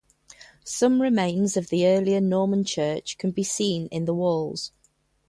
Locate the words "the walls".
4.05-4.71